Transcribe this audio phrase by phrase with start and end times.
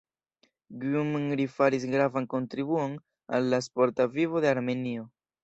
[0.85, 2.97] Gjumri faris gravan kontribuon
[3.41, 5.07] al la sporta vivo de Armenio.